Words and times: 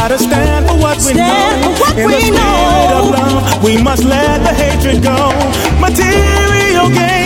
gotta 0.00 0.18
stand 0.18 0.66
for 0.66 0.76
what 0.78 0.96
we 1.06 1.12
know. 1.12 1.60
For 1.62 1.72
what 1.82 1.98
In 1.98 2.06
we 2.06 2.14
the 2.14 2.36
know. 2.38 2.56
spirit 2.56 2.92
of 3.00 3.04
love, 3.16 3.64
we 3.64 3.74
must 3.82 4.02
let 4.04 4.38
the 4.46 4.54
hatred 4.62 5.02
go. 5.02 5.18
Material 5.78 6.88
gain 6.88 7.19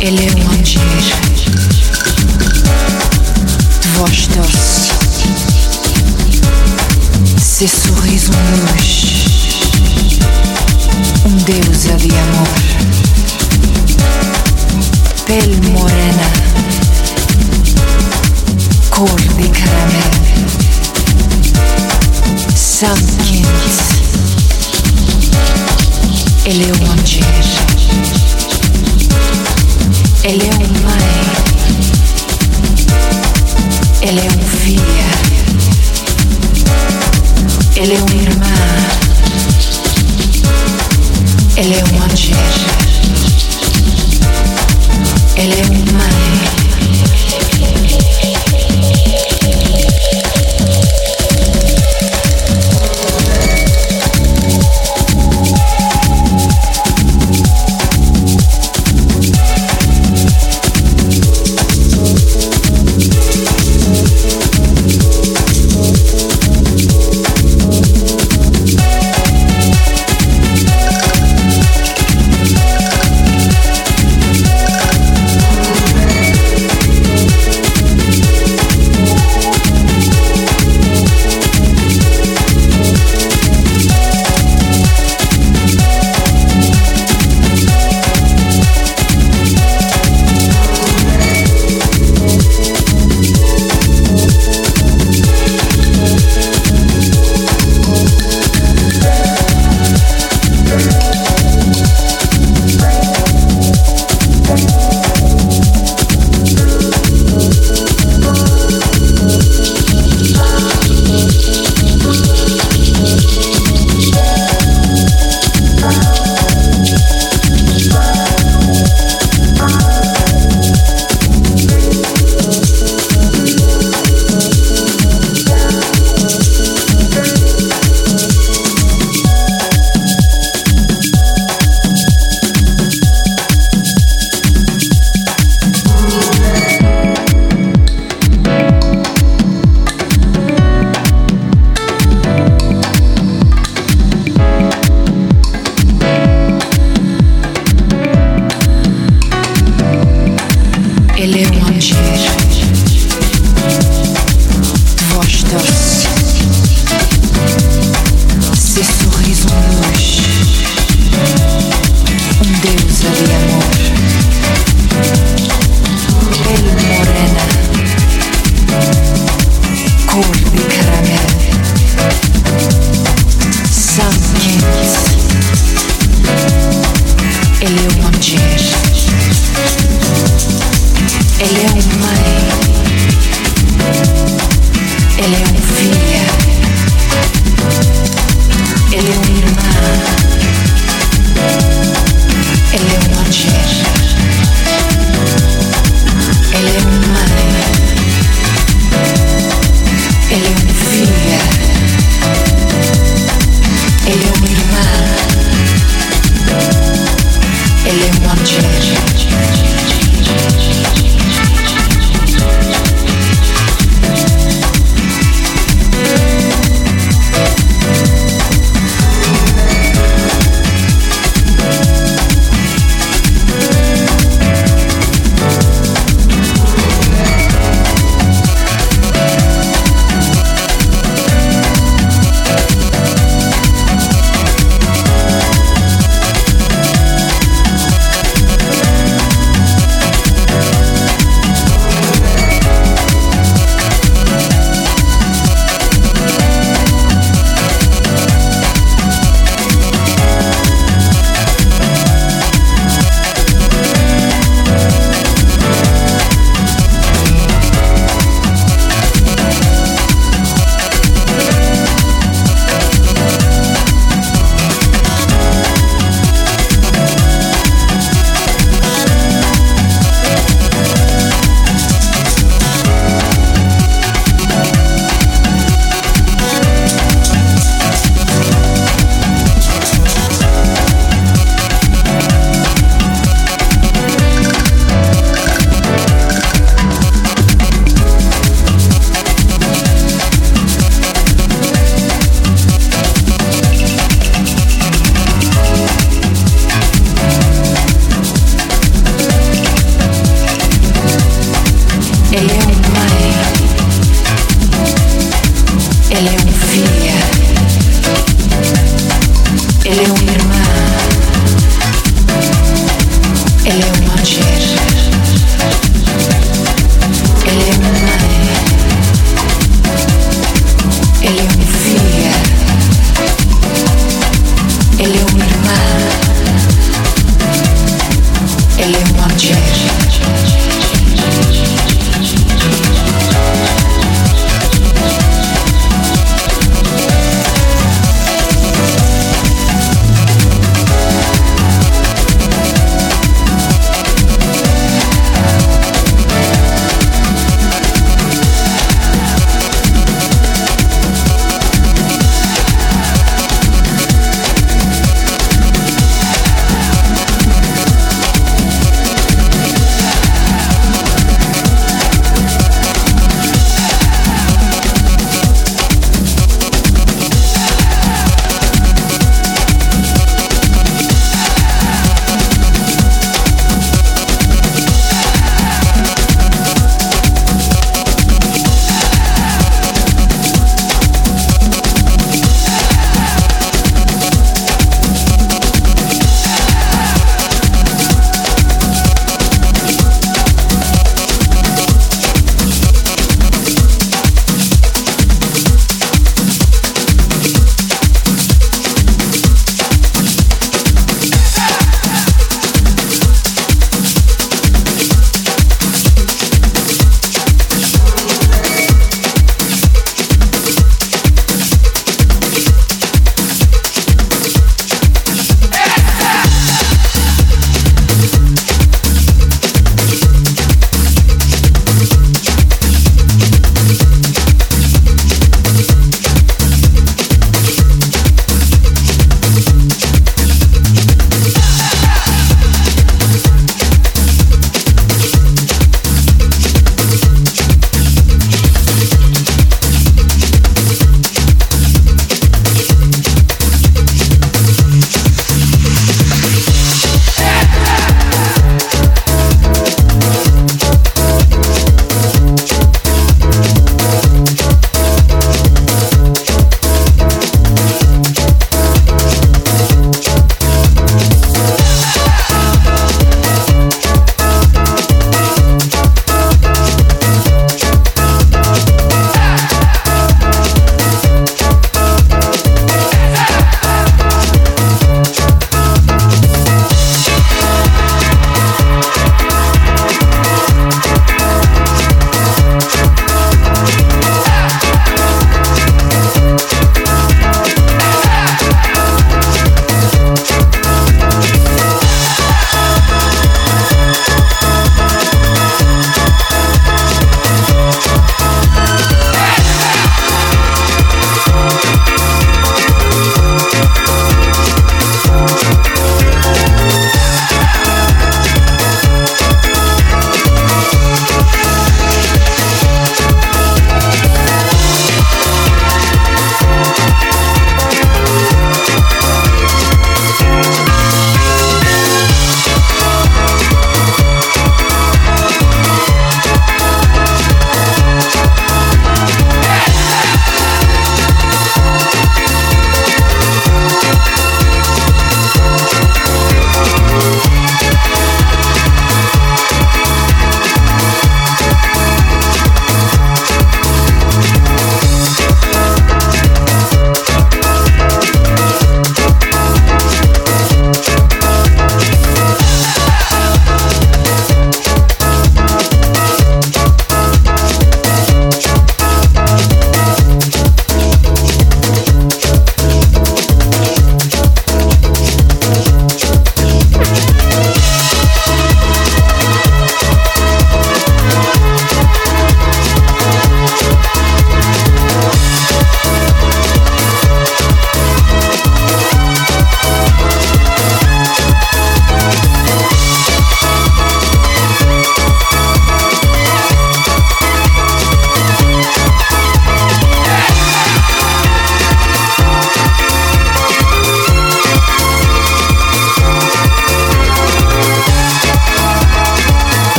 Ele 0.00 0.26
é 0.26 0.30
um 0.30 0.50
anjinho 0.52 0.84
de 3.80 3.88
voz 3.98 4.28
doce, 4.28 4.92
seu 7.40 7.68
sorriso 7.68 8.30
luz, 8.30 9.60
um 11.26 11.36
deus 11.38 11.82
de 12.00 12.10
amor. 12.16 12.47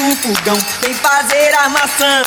Pro 0.00 0.16
fogão, 0.16 0.58
vem 0.80 0.94
fazer 0.94 1.54
armação. 1.54 2.22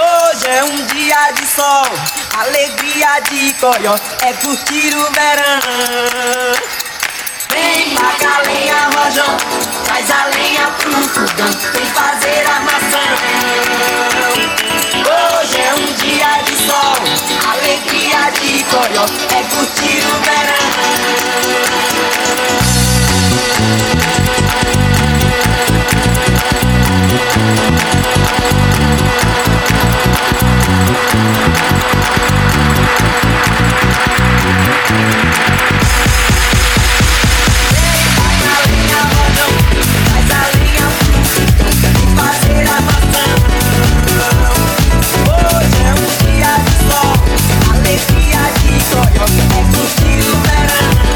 Hoje 0.00 0.46
é 0.46 0.62
um 0.62 0.86
dia 0.86 1.32
de 1.32 1.44
sol, 1.46 1.86
alegria 2.38 3.20
de 3.28 3.52
coió, 3.54 3.96
é 4.22 4.32
curtir 4.34 4.94
o 4.94 5.10
verão. 5.10 6.54
Vem 7.50 7.96
a 7.98 8.42
lenha, 8.46 8.90
rojão, 8.96 9.36
traz 9.84 10.08
a 10.10 10.26
lenha 10.26 10.68
pro 10.78 10.92
fogão, 11.08 11.50
vem 11.72 11.86
fazer 11.86 12.46
armação. 12.46 13.08
Hoje 15.10 15.60
é 15.60 15.74
um 15.74 15.92
dia 15.94 16.42
de 16.44 16.56
sol, 16.64 16.96
alegria 17.50 18.30
de 18.40 18.64
coió, 18.64 19.04
é 19.36 19.42
curtir 19.50 20.00
o 20.06 20.14
verão. 20.22 20.62
soy 48.90 49.12
you 49.14 49.26
que 49.26 49.42
tú 49.72 49.82
sí 49.96 50.28
lo 50.28 50.42
verás. 50.42 51.11